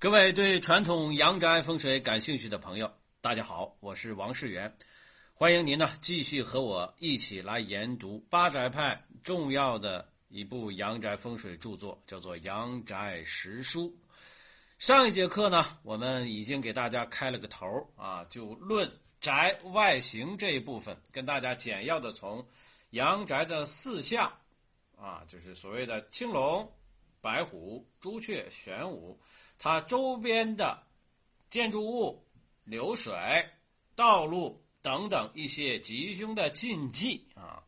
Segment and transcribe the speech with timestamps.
[0.00, 2.88] 各位对传统阳宅风水感兴趣的朋友，
[3.20, 4.72] 大家好，我是王世元，
[5.34, 13.86] 欢迎您呢继续和我一起来研读八宅派重要的一部阳宅风水著作，叫做《阳宅实书》。
[14.78, 18.88] 上一节课呢，我们已经给大家开了个头啊，就论
[19.20, 22.46] 宅外形这一部分，跟大家简要的从
[22.90, 24.32] 阳宅的四象
[24.96, 26.72] 啊，就是所谓的青龙、
[27.20, 29.18] 白虎、朱雀、玄武。
[29.58, 30.80] 它周边的
[31.50, 32.24] 建筑物、
[32.62, 33.12] 流水、
[33.96, 37.60] 道路等等一些吉凶的禁忌啊，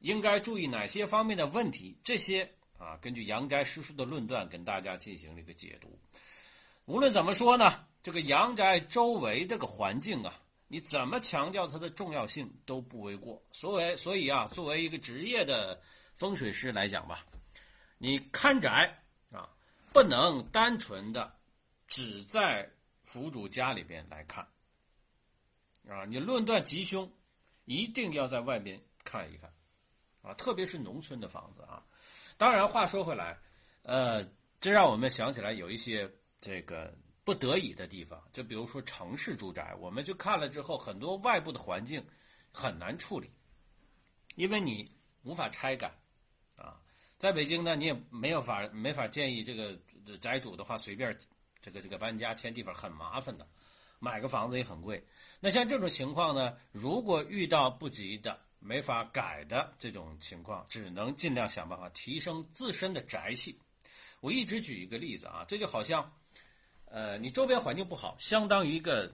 [0.00, 1.98] 应该注意哪些方面的问题？
[2.04, 2.46] 这些
[2.78, 5.98] 啊，根据阳宅师书的论断，跟大家进行了一个解读。
[6.84, 13.42] 无论怎么说呢，这个阳宅周围这个环境啊，你怎么强调它的重要性都不为过。
[13.50, 15.80] 所谓，所以啊，作为一个职业的
[16.14, 17.24] 风水师来讲吧，
[17.96, 19.02] 你看宅。
[19.96, 21.34] 不能单纯的
[21.86, 22.70] 只在
[23.02, 24.46] 府主家里边来看
[25.88, 26.04] 啊！
[26.04, 27.10] 你论断吉凶，
[27.64, 29.50] 一定要在外边看一看
[30.20, 30.34] 啊！
[30.34, 31.82] 特别是农村的房子啊。
[32.36, 33.38] 当然，话说回来，
[33.84, 34.22] 呃，
[34.60, 36.06] 这让我们想起来有一些
[36.42, 42.04] 这个不得已的地方，就比如说城市住宅，我们去看了之后，很多外部的环境
[42.52, 43.30] 很难处理，
[44.34, 44.86] 因为你
[45.22, 45.90] 无法拆改
[46.58, 46.78] 啊。
[47.18, 49.74] 在北京呢，你也没有法没法建议这个
[50.18, 51.16] 宅主的话随便
[51.62, 53.46] 这个这个搬家迁地方很麻烦的，
[53.98, 55.02] 买个房子也很贵。
[55.40, 63.58] 那像这种情况呢，如果遇到不急的没法改的这种情况，只能尽量想办法提升自身的宅气。
[64.20, 66.10] 我一直举一个例子啊，这就好像，
[66.86, 69.12] 呃，你周边环境不好，相当于一个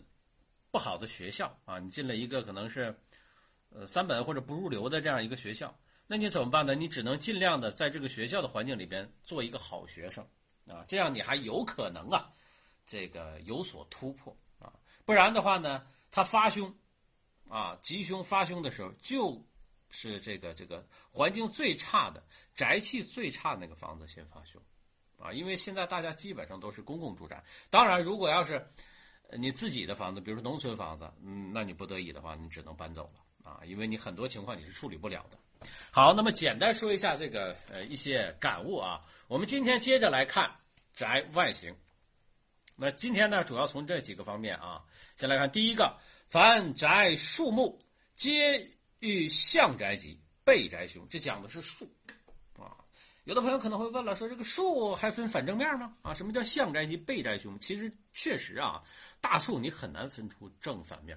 [0.71, 2.97] 不好的学校啊，你进了一个可能是
[3.71, 5.77] 呃三本或者不入流的这样一个学校。
[6.07, 6.75] 那你怎么办呢？
[6.75, 10.27] 你只能尽量的在这个学校的环境里边做一个好学生，
[10.69, 12.33] 啊，这样你还有可能啊，
[12.87, 14.73] 这个有所突破啊。
[15.05, 16.73] 不然的话呢，他发凶，
[17.49, 19.41] 啊，吉凶发凶的时候，就
[19.91, 22.23] 是这个这个环境最差的、
[22.55, 24.63] 宅气最差那个房子先发凶，
[25.19, 27.43] 啊，因为现在大家基本上都是公共住宅。
[27.69, 28.65] 当然，如果要是
[29.39, 35.39] 你自己的房子，比如说农村房子，嗯，那你不得已的话，你只能搬走了啊，因为你很多情况你是处理不了的。
[35.91, 39.01] 好，那么简单说一下这个呃一些感悟啊。
[39.29, 40.51] 我们今天接着来看
[40.95, 41.75] 宅外形。
[42.77, 44.83] 那今天呢，主要从这几个方面啊，
[45.17, 45.97] 先来看第一个，
[46.27, 47.79] 凡宅树木
[48.15, 48.69] 皆
[48.99, 51.07] 遇向宅吉，背宅凶。
[51.09, 51.89] 这讲的是树
[52.59, 52.77] 啊。
[53.25, 55.95] 有的朋友可能会问了，说这个树还分反正面吗？
[56.03, 57.59] 啊，什么叫向宅吉，背宅凶？
[57.61, 58.83] 其实确实啊，
[59.21, 61.17] 大树你很难分出正反面。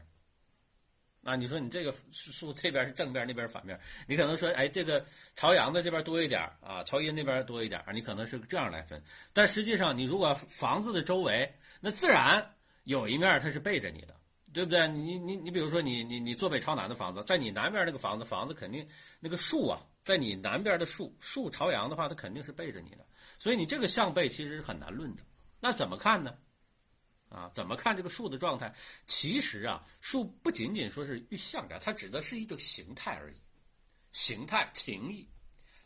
[1.25, 5.03] 啊，你说你这个树这边是正面，那边反面，你可能说，哎，这个
[5.35, 9.01] 朝阳的这边多一点啊，朝阴那边多一点，你可能是这样来分。
[9.33, 12.47] 但实际上，你如果房子的周围，那自然
[12.83, 14.15] 有一面它是背着你的，
[14.53, 14.87] 对不对？
[14.87, 18.87] 你你你，比如说你你你坐北朝南的房子，在你南边那个房子，房子肯定
[19.19, 23.03] 那个树啊，在你南边的树树朝阳的话，它肯定是背着你的，
[23.39, 25.23] 所以你这个向背其实是很难论的。
[25.59, 26.35] 那怎么看呢？
[27.29, 28.73] 啊，怎么看这个树的状态？
[29.07, 33.35] 其实啊，树不仅仅说是遇象着，它指的是一种形态而已，
[34.11, 35.27] 形态情意。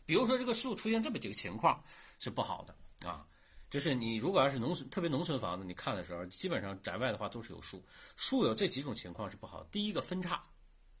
[0.04, 1.82] 比如说这个树出现这么几个情况
[2.18, 3.26] 是不好的啊，
[3.70, 7.84] 就是你如果要是农村，特别农村房子，你看的时候，基本上宅外的话都是有树，
[8.16, 9.64] 树有这几种情况是不好。
[9.70, 10.42] 第一个分叉，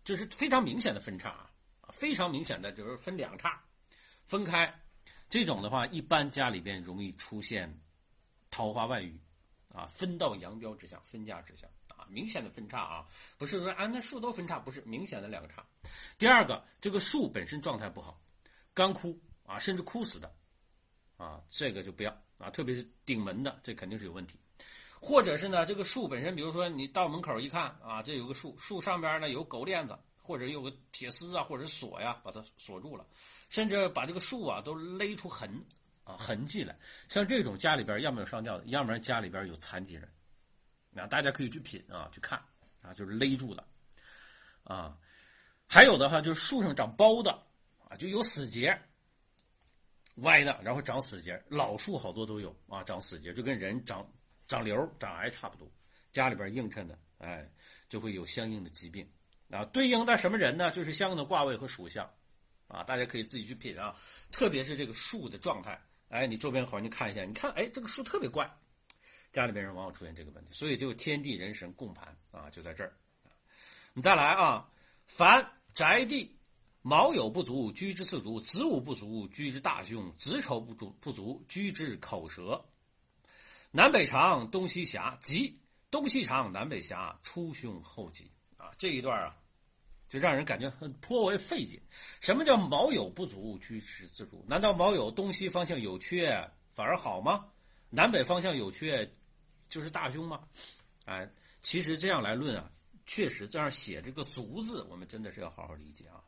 [0.04, 1.50] 就是非常明显的分叉啊，
[1.92, 3.62] 非常明显的就是分两叉
[4.24, 4.72] 分开，
[5.28, 7.72] 这种的话一般家里边容易出现
[8.50, 9.20] 桃花外遇。
[9.74, 13.06] 啊，分道扬镳之象，分家之象啊，明显的分叉啊，
[13.38, 15.64] 不是说啊那树都分叉，不是明显的两个叉。
[16.18, 18.20] 第二个，这个树本身状态不好，
[18.74, 19.16] 干枯
[19.46, 20.32] 啊，甚至枯死的，
[21.16, 24.38] 啊，这个就不要啊，特别是顶门的，这肯定是有问题。
[25.00, 33.06] 或者是呢，这个树本身，比如说你到门口一看啊，这有个树，树上边呢有狗链子，或者有个铁丝啊，或者锁呀，把它锁住了，
[33.48, 35.64] 甚至把这个树啊都勒出痕。
[36.16, 36.76] 痕迹来，
[37.08, 40.08] 像这种家里边要么有上吊的，要么家里边有残疾人，
[40.90, 42.38] 那大家可以去品啊，去看
[42.82, 43.64] 啊，就是勒住的，
[44.64, 44.96] 啊，
[45.66, 47.30] 还有的话就是树上长包的
[47.88, 48.76] 啊，就有死结，
[50.16, 54.06] 歪的，然后长死结，老树好多都有啊，长死结就跟人长
[54.48, 55.70] 长瘤、长癌差不多，
[56.10, 57.48] 家里边映衬的，哎，
[57.88, 59.08] 就会有相应的疾病
[59.50, 60.70] 啊，对应的什么人呢？
[60.70, 62.08] 就是相应的卦位和属相
[62.66, 63.96] 啊，大家可以自己去品啊，
[64.30, 65.80] 特别是这个树的状态。
[66.10, 68.44] 哎，你周边环境看一下，你看，哎，这个树特别怪，
[69.32, 72.92] 家里边人往往出现这个问题，所以就天地人神共盘啊，就在这儿。
[73.94, 74.68] 你再来啊，
[75.06, 76.36] 凡宅地
[76.82, 82.62] 卯酉不足，居之四足；子午不足，居之大凶；子丑不足不足，居之口舌。
[83.70, 85.56] 南北长，东西狭，吉。
[85.92, 88.70] 东西长，南北狭，出凶后吉啊！
[88.78, 89.36] 这一段啊，
[90.10, 91.80] 就让人感觉很颇为费解。
[92.20, 94.44] 什么叫卯酉不足，居之自足？
[94.46, 96.28] 难道卯酉东西方向有缺
[96.68, 97.46] 反而好吗？
[97.88, 99.10] 南北方向有缺
[99.68, 100.42] 就是大凶吗？
[101.06, 101.26] 哎，
[101.62, 102.70] 其实这样来论啊，
[103.06, 106.20] 确实这样写这个“足”字，我们真的是要好好理解啊。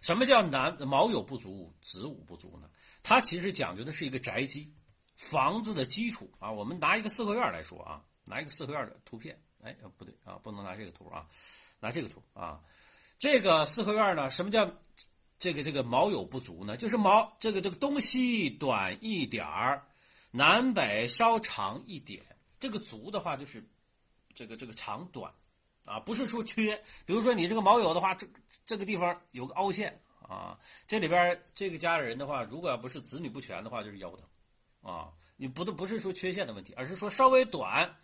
[0.00, 2.68] 什么叫南卯酉不足，子午不足呢？
[3.02, 4.70] 它其实讲究的是一个宅基。
[5.16, 11.26] 房子的基础啊，我们拿一个四合院来说啊，拿一个四合院的图片，哎，不对啊，不能拿这个图啊，
[11.84, 12.58] 拿这个图啊，
[13.18, 14.66] 这个四合院呢，什么叫
[15.38, 16.78] 这个这个卯酉不足呢？
[16.78, 19.86] 就是卯这个这个东西短一点儿，
[20.30, 22.24] 南北稍长一点，
[22.58, 23.62] 这个足的话就是
[24.34, 25.30] 这个这个长短
[25.84, 28.26] 啊，不是说缺，比如说你这个卯酉的话，这
[28.64, 34.24] 这个地方有个凹陷啊，这里边这个家里人的话，如果要不是子女不全的话，就是腰疼。
[34.80, 37.96] 啊，你不都不是说缺陷的问题，而是说稍微短，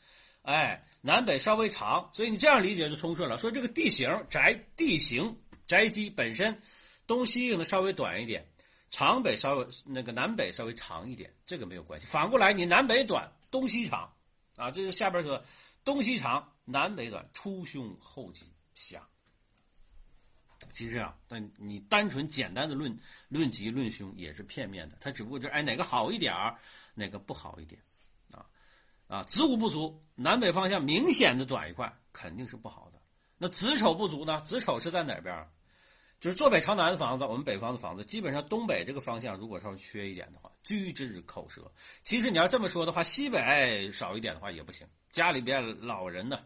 [0.43, 3.37] 哎，南北稍微长，所以你这样理解就通顺了。
[3.37, 6.61] 说这个地形宅地形宅基本身
[7.07, 8.45] 东西用的稍微短一点，
[8.91, 12.07] 长北稍微那个南北稍微长一点，这个没有关系。
[12.07, 14.11] 反过来你南北短，东西长，
[14.57, 15.43] 啊，这是下边说
[15.85, 19.07] 东西长，南北短，出凶后吉下。
[20.73, 22.97] 其实啊，但你单纯简单的论
[23.29, 26.35] 论吉论凶也是片面的，它只不过就是哎哪个好一点，
[26.95, 27.81] 哪个不好一点，
[29.11, 33.03] 啊子午不足，南北方向明显的短一块，肯定是不好的。
[33.37, 34.41] 那子丑不足呢？
[34.43, 35.45] 子丑是在哪边？
[36.21, 41.69] 就是坐北朝南的房子，我们北方的房子基本上东北这个方向如果稍微缺一点的话，居之口舌。
[42.05, 44.87] 其实你要这么说的话，西北少一点的话也不行。
[45.11, 46.41] 家里边老人呢，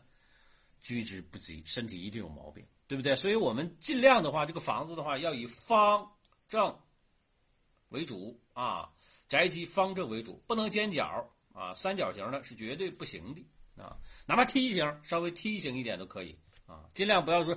[0.81, 2.67] 居之不及，身体一定有毛病。
[2.87, 3.17] 对不对？
[3.17, 6.07] 所以我们尽量的话，这个房子的话要以方
[6.47, 6.79] 正
[7.89, 8.93] 为主啊，
[9.27, 13.43] 宅基方正为主，不能尖角啊，三角形的是绝对不行的
[13.83, 13.97] 啊，
[14.27, 17.57] 哪怕梯形稍微梯形一点都可以啊，尽量不要说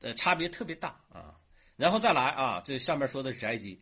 [0.00, 1.34] 呃差别特别大啊。
[1.76, 3.80] 然后再来啊，这下面说的是宅基，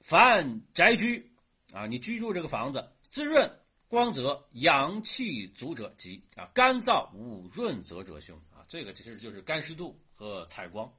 [0.00, 1.32] 凡宅居
[1.72, 3.50] 啊，你居住这个房子滋润。
[3.86, 8.64] 光泽阳气足者吉啊，干燥无润泽者凶啊。
[8.66, 10.92] 这个其实就是干湿度和采光，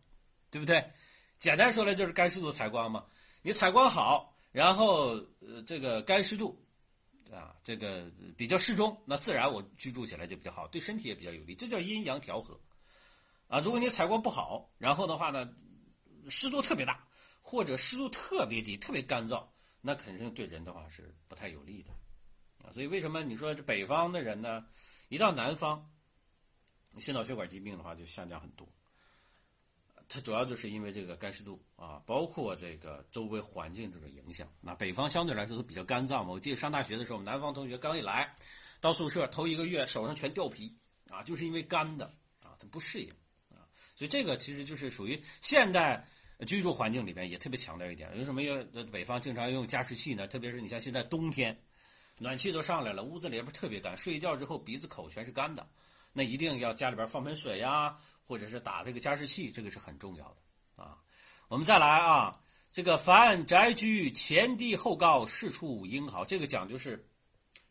[0.50, 0.82] 对不对？
[1.38, 3.06] 简单说来就是干湿度采光嘛。
[3.42, 6.58] 你采光好，然后呃这个干湿度
[7.32, 11.56] 啊，这个比较适中，那自然我居住起来就比较好，对身体也比较有利。
[11.56, 12.60] 这叫阴阳调和
[13.48, 13.60] 啊。
[13.60, 15.54] 如果你采光不好，然后的话呢，
[16.30, 17.08] 湿度特别大，
[17.42, 19.46] 或者湿度特别低，特别干燥，
[19.82, 21.92] 那肯定对人的话是不太有利的。
[22.64, 24.66] 啊所以为什么你说这北方的人呢？
[25.10, 25.92] 一到南方，
[26.98, 28.68] 心脑血管疾病的话就下降很多。
[30.08, 34.48] 它主要就是因为这个干湿度啊，包括这个周围环境这个影响。
[34.62, 36.32] 那北方相对来说都比较干燥嘛。
[36.32, 38.36] 我记得上大学的时候，南方同学刚一来
[38.80, 40.72] 到宿舍，头一个月手上全掉皮
[41.10, 42.06] 啊，就是因为干的
[42.44, 43.10] 啊，他不适应
[43.50, 43.66] 啊。
[43.96, 46.06] 所以这个其实就是属于现代
[46.48, 48.12] 居住环境里边也特别强调一点。
[48.18, 50.28] 为什么要北方经常用加湿器呢？
[50.28, 51.58] 特别是你像现在冬天。
[52.18, 55.68] 暖气都上来了，屋子里边特别干，睡觉之后鼻子口全是干的，
[56.14, 60.98] 那一定要家里边放盆水呀，或者是打这个加湿器，这个是很重要的啊。
[61.48, 62.38] 我们再来啊，
[62.72, 67.08] 这个凡宅居前低后高，事处英豪，这个讲究是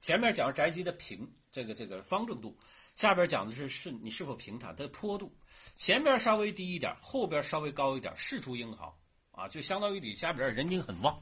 [0.01, 2.57] 前面讲宅基的平，这个这个方正度，
[2.95, 5.37] 下边讲的是是你是否平坦，的坡度，
[5.77, 8.97] 前边稍微低一点，后边稍微高一点，事出英豪
[9.33, 11.21] 啊，就相当于你家边人丁很旺。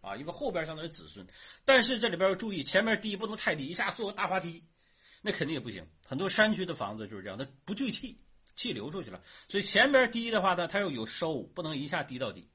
[0.00, 1.26] 啊，因为后边相当于子孙，
[1.64, 4.62] 但是这里边要注意，前面低不能太低，一下做个大滑梯，
[5.28, 5.86] 那肯定也不行。
[6.06, 8.18] 很多山区的房子就是这样，它不聚气，
[8.56, 12.48] 气流出去了，所以前边低的话呢，它要有收，不能一下低到底。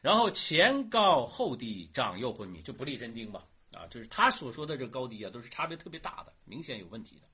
[0.00, 3.44] 然后前高后低，长幼昏迷，就不利真丁吧。
[3.74, 7.28] 啊，就是他所说的这高低啊，都是差别特别大的，明显有问题的。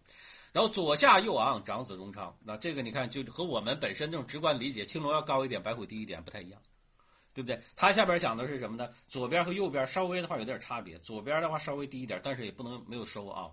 [0.53, 6.61] 然后左下右昂，长子荣昌，那这个你看就和我们本身这种直观理解，青龙要高一点，白虎低一点，不太一样。
[7.33, 7.63] 对不对？
[7.77, 8.91] 他下边讲的是什么呢？
[9.07, 13.49] 左边和右边稍微的话有点差别，左边的话稍微低一点，但是也不能没有收啊。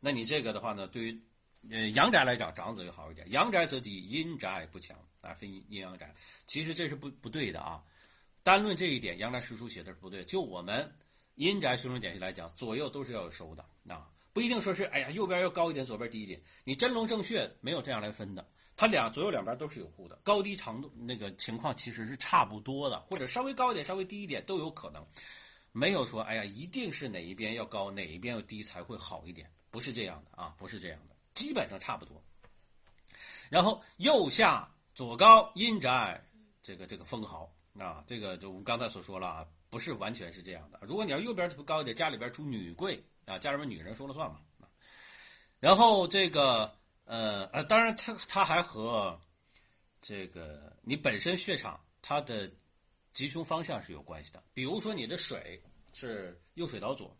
[0.00, 1.20] 那你这个的话呢，对于
[1.70, 3.28] 呃阳宅来讲，长子就好一点。
[3.30, 6.14] 阳宅则低，阴宅不强啊，分阴阳宅。
[6.46, 7.82] 其实这是不不对的啊。
[8.42, 10.24] 单论这一点，阳宅师书写的是不对。
[10.24, 10.90] 就我们
[11.34, 16.40] 阴宅学生典籍来讲，左右都是要有收的啊，不一定说是哎呀右边要高一点，左边低一点。
[16.64, 18.46] 你真龙正穴没有这样来分的。
[18.76, 25.04] 它两左右两边都是有户的，高低长度那个情况其实是差不多的，或者稍微高一点，稍微低一点都有可能，
[25.78, 32.20] 没有说哎呀一定是哪一边要高，哪一边要低才会好一点，不是这样的啊，不是这样的，基本上差不多。
[33.48, 36.20] 然后右下左高阴宅，
[36.62, 40.80] 这个这个封豪啊，这个就我们刚才所说了啊，不是完全是这样的。
[40.82, 44.40] 如果你要右边特别高一点，家里边出女贵啊，家里边女人说了算嘛。
[45.60, 49.18] 然后这个呃呃，当然它它还和
[50.02, 52.50] 这个你本身血场它的
[53.12, 54.42] 吉凶方向是有关系的。
[54.52, 55.60] 比如说你的水
[55.98, 57.16] 是右水倒左，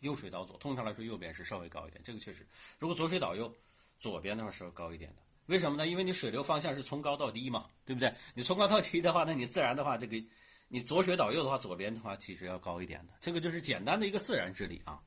[0.00, 2.46] 右水倒左，通常来说右边是稍微高一点，这个确实。
[2.78, 3.50] 如果左水倒右，
[3.96, 5.22] 左边的话是要高一点的。
[5.46, 5.86] 为什么呢？
[5.86, 8.14] 因为你水流方向是从高到低嘛，对不对？
[8.34, 10.22] 你从高到低的话，那你自然的话，这个
[10.68, 13.14] 你左水倒右的话，左边的话其实要高一点的。
[13.18, 15.00] 这个就是简单的一个自然之理啊。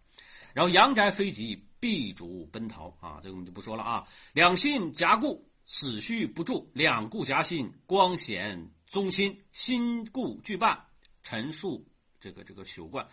[0.52, 4.08] 然后阳宅非吉，必主奔逃啊，这个我们就不说了啊。
[4.34, 9.40] 两心夹固，死序不住；两固夹心，光显宗亲。
[9.52, 10.80] 心固俱半，
[11.22, 11.88] 陈述
[12.24, 13.06] 这个这个朽冠。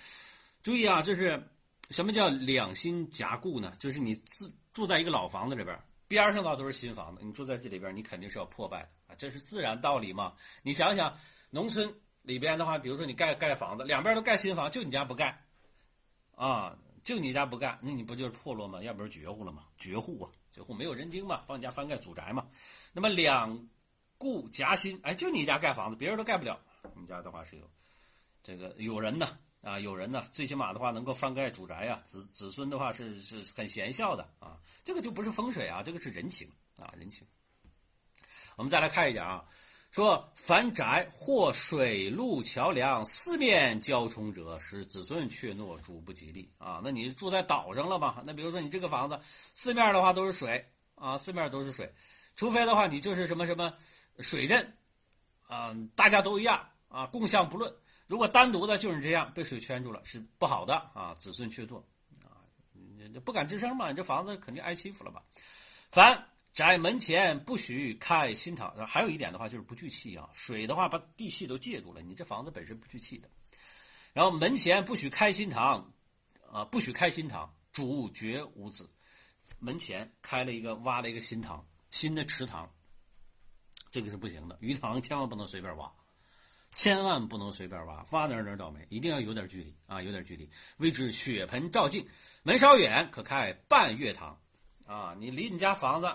[0.62, 1.42] 注意啊，就是
[1.90, 3.74] 什么叫两心夹固呢？
[3.80, 5.76] 就是你自住在一个老房子里边，
[6.06, 10.34] 边上的话都是新房子，你住在这里边，你肯定是要破败的啊，这是自然道理嘛。
[10.62, 11.12] 你想想，
[11.50, 15.44] 农村里边的话，比如说你盖盖房子，两边都盖新房，就你家不盖
[16.36, 16.78] 啊。
[17.02, 18.82] 就你家不盖，那你不就是破落吗？
[18.82, 19.64] 要不是绝户了吗？
[19.78, 22.46] 绝户啊，绝户没有人丁嘛，帮你家翻盖祖宅嘛。
[22.92, 23.68] 那么两
[24.18, 26.60] 顾夹心，哎，就你家盖房子，别人都盖不了。
[26.94, 27.68] 你家的话是有
[28.42, 34.58] 这个有人呢啊，有人呢，最起码的话能够翻盖祖宅呀，子子孙的话是是很贤孝的啊。
[34.82, 37.26] 这个就不是风水啊，这个是人情啊，人情。
[38.56, 39.44] 我们再来看一点啊。
[39.90, 46.80] 说凡宅或水陆桥梁四面交冲者，使子孙怯懦，主不吉利啊。
[46.82, 48.22] 那你住在岛上了吧？
[48.24, 49.18] 那比如说你这个房子
[49.52, 51.92] 四面的话都是水啊，四面都是水，
[52.36, 53.74] 除非的话你就是什么什么
[54.20, 54.74] 水镇
[55.48, 57.74] 啊，大家都一样啊，共相不论。
[58.10, 61.80] 如果单独的就是这样被水圈住了，是不好的啊，子孙怯懦
[62.24, 62.42] 啊，
[62.74, 65.22] 你不敢吱声嘛，你这房子肯定挨欺负了吧？
[65.88, 66.26] 凡。
[66.52, 70.28] 宅门前不许开新堂，还有一点的话就是不聚气啊。
[70.32, 73.30] 水的话把地气都借住了，你这房子本身不聚气的。
[74.12, 75.92] 然后门前不许开新堂，
[76.50, 78.90] 啊，不许开新堂，主绝无子。
[79.60, 82.68] 门前开了一个挖了一个新堂，新的池塘，
[83.92, 84.58] 这个是不行的。
[84.60, 85.90] 鱼塘千万不能随便挖，
[86.80, 90.48] 千万不能随便挖，挖哪哪倒霉，一定要有点距离啊，有点距离。
[90.78, 92.08] 谓之血盆照镜，
[92.42, 94.40] 门稍远可开半月堂，
[94.86, 96.10] 啊，你离你家房子。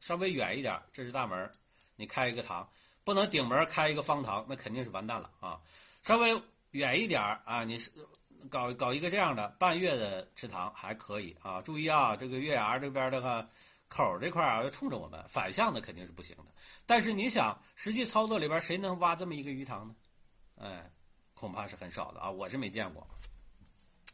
[0.00, 1.52] 稍微远一点，这是大门，
[1.94, 2.66] 你开一个堂，
[3.04, 5.60] 不能顶门开一个方堂，那肯定是完蛋了啊！
[6.02, 7.90] 稍微远一点啊，你是
[8.48, 11.60] 搞搞一个这样的半月的池塘还可以啊。
[11.60, 13.46] 注意啊，这个月牙这边的话，
[13.92, 16.46] 口这块啊要冲着我们，反向的肯定是不行的。
[16.86, 19.94] 但是你想，实际操作里边谁能挖这么一个鱼塘呢？
[20.56, 20.90] 哎，
[21.34, 23.06] 恐怕是很少的啊，我是没见过，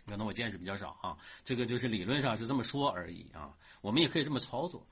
[0.07, 1.17] 可能我见识比较少啊。
[1.45, 4.87] 这个就是理论上是这么说而已啊，我们也可以这么操作。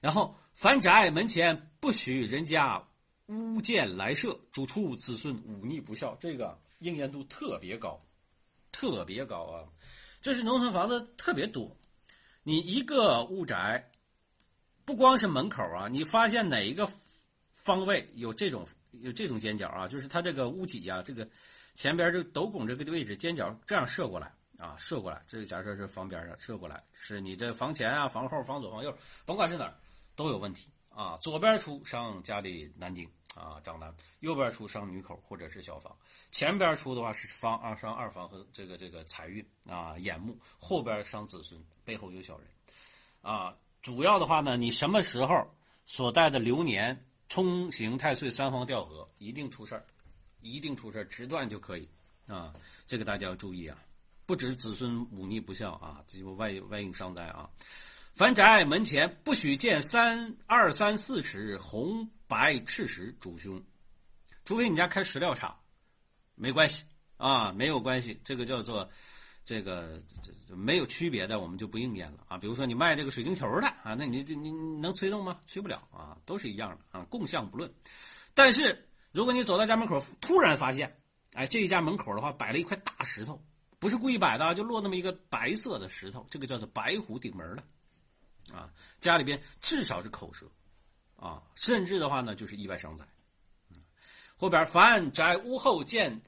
[0.00, 2.82] 然后，凡宅门前不许人家
[3.26, 8.02] 屋建来舍，主畜子孙忤逆不孝，这个应验度特别高，
[8.72, 9.68] 特别高啊！
[10.22, 11.76] 这是农村房子特别多，
[12.42, 13.90] 你一个屋宅，
[14.90, 16.90] 不光是门口啊，你发现哪一个
[17.54, 19.86] 方位有这种有这种尖角啊？
[19.86, 21.28] 就是它这个屋脊啊，这个
[21.76, 28.92] 前边这斗拱这个位置尖角这样射过来啊，射过来，这个假设是房边上射过来，是你这房前啊、房后、房左、房右，
[29.24, 29.72] 甭管是哪儿。
[30.16, 31.16] 都有问题啊！
[31.22, 35.90] 左边出伤家里男丁啊，长男；右边出伤女口或者是小房；
[36.32, 42.48] 前边出的话是方二伤二房和这个这个财运啊眼目；后边伤子孙，背后有小人
[43.22, 43.56] 啊。
[43.82, 45.46] 主要的话呢，你什么时候
[45.86, 49.84] 所带的流年冲刑太岁三方调和，一定出事儿，
[50.40, 51.88] 一定出事儿，直断就可以
[52.26, 52.52] 啊。
[52.86, 53.78] 这个大家要注意啊，
[54.26, 57.48] 不止子孙忤逆不孝啊，这就外外应伤灾啊。
[58.12, 63.62] 凡宅门前不许建三二三四尺红白赤石主凶，
[64.44, 65.56] 除非你家开石料厂，
[66.34, 66.84] 没关系
[67.16, 68.90] 啊，没有关系，这个叫做
[69.50, 72.38] 这个这这没有区别的，我们就不应验了啊。
[72.38, 75.40] 比如说你卖这个水晶球的啊，那你这你能吹动吗？
[75.44, 77.68] 吹不了啊，都是一样的啊，共相不论。
[78.32, 80.96] 但是如果你走到家门口，突然发现，
[81.32, 83.44] 哎，这一家门口的话摆了一块大石头，
[83.80, 87.64] 不是故意摆的，就落那么一个白色的石头，这个叫做白虎顶门了。
[88.54, 90.48] 啊，家里边至少是口舌，
[91.16, 93.04] 啊，甚至的话呢，就是意外伤灾。
[94.36, 96.22] 后边凡宅屋后见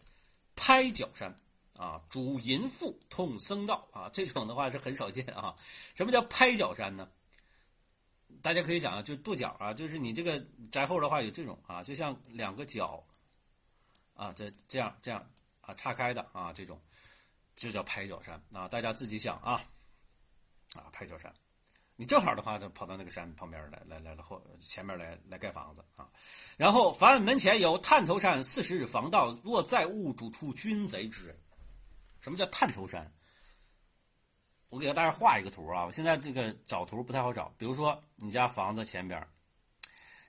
[0.57, 1.33] 拍脚山，
[1.77, 5.57] 啊，主淫妇痛僧道，啊，这种的话是很少见啊。
[5.95, 7.09] 什么叫拍脚山呢？
[8.43, 13.03] 大家可以想啊，就跺脚啊，就是你这个宅后的话有这种啊，就像两个脚，
[14.15, 15.27] 啊，这这样这样
[15.61, 16.81] 啊，岔开的啊，这种
[17.57, 18.69] 就叫拍脚山啊。
[18.69, 19.65] 大家自己想啊，
[20.75, 21.33] 啊，拍脚山。
[21.97, 26.09] 你正好的话就跑到那个山旁边来，来来来后前面来来盖房子啊。
[26.57, 31.39] 然后凡门前有探头山四十日防盗，若在屋主出军贼之人。
[32.23, 33.13] 什么叫探头山？
[34.69, 35.85] 我给大家画一个图啊！
[35.85, 37.53] 我现在这个找图不太好找。
[37.59, 39.23] 比如说你家房子前边，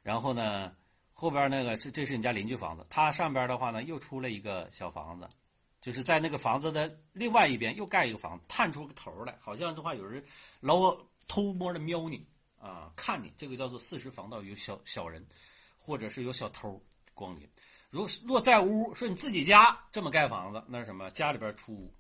[0.02, 0.76] 然后呢
[1.14, 5.30] 后边那个这这是你家邻居房子，它上边的话呢又出了一个小房子，
[5.82, 10.22] 就是在那个房子的另外一边又盖一个房，探出个头来，好像的话有人
[10.60, 10.94] 老
[11.28, 13.32] 偷摸的瞄你啊，看你。
[13.38, 15.26] 这个叫做四时防盗，有小小人
[15.78, 16.84] 或者是有小偷
[17.14, 17.48] 光临。
[17.94, 21.12] 如若在屋说你自己家这么盖房子，那是什么？
[21.12, 21.94] 家里边出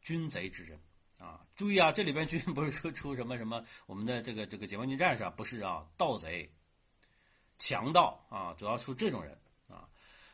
[0.00, 0.76] 军贼之人。
[1.16, 6.52] 啊，注意啊，这里边军不是说 出什么什么我们的这个这个解放军战士啊，不是啊，盗贼、
[7.56, 9.38] 强盗啊，主要出这种人
[9.68, 9.88] 啊。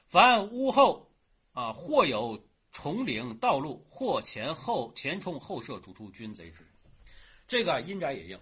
[0.07, 1.07] 凡屋后
[1.52, 2.42] 啊，或有
[2.73, 6.73] 重岭道路，或前后前冲后射，主出军贼之人。
[7.47, 8.40] 这个阴宅也硬，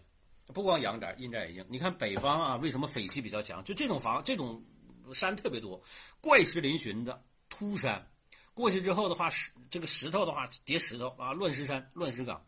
[0.55, 1.67] 不光阳宅，阴宅也硬。
[1.69, 3.65] 你看北方啊，为什么匪气比较强？
[3.65, 4.65] 就这种房，这种
[5.15, 5.83] 山特别多，
[6.21, 8.07] 怪石嶙峋的秃山。
[8.55, 12.43] 过去之后的话，石这个石头的话叠石头啊，乱石山、乱石岗，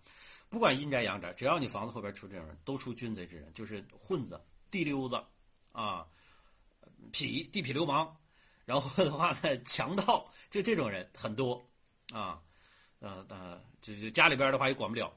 [0.48, 5.22] 不管阴宅阳宅，只要你房子后边出这种人，都出军贼之人，就是混子、地溜子
[5.72, 6.06] 啊、
[7.12, 8.10] 痞、地痞流氓，
[8.64, 11.62] 然后的话呢，强盗，就这种人很多
[12.10, 12.40] 啊，
[13.00, 15.14] 呃呃，就是家里边的话也管不了，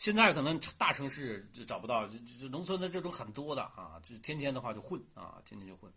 [0.00, 5.92] 现在可能大城市就找不到，就就农村的这种很多的啊，就天天的话就混啊，天天就混。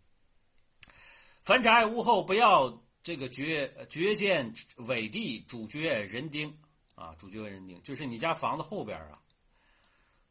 [1.42, 2.80] 凡宅屋后不要。
[3.04, 6.50] 这个绝绝见尾地主角人丁
[6.94, 9.20] 啊，主角人丁就是你家房子后边啊，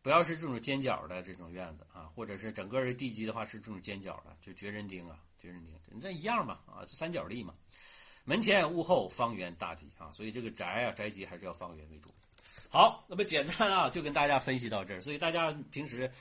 [0.01, 7.53] 不要是这种尖角的这种院子啊，或者是整个的地基的话是这种尖角的，就绝人丁啊，绝人丁，这一样嘛啊，三角地嘛。
[8.25, 12.09] 门前屋后方圆大吉啊，所以这个宅啊宅基还是要方圆为主。
[12.73, 14.99] 好，那么简单啊，就跟大家分析到这儿。
[14.99, 16.11] 所以大家平时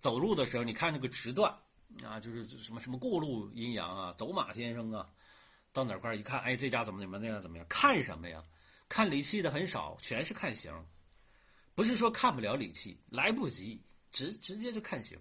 [0.00, 1.54] 走路的时候，你看那个直段
[2.02, 5.06] 啊，就是什么什么过路阴阳啊，走马先生啊。
[5.70, 7.66] 到哪块一看，哎，这家怎么怎么那样怎么样？
[7.68, 8.42] 看什么呀？
[8.88, 10.72] 看理气的很少，全是看形。
[11.74, 13.78] 不是说看不了理气，来不及，
[14.10, 15.18] 直直接就看形。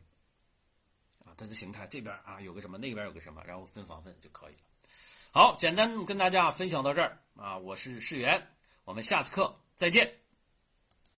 [1.25, 4.61] 啊，它的形态这边啊有个什么，那边有个什么，然后分房分就可以了。
[5.31, 8.41] 好，简单跟大家分享到这儿啊，我是世源，
[8.85, 10.26] 我们下次课再见。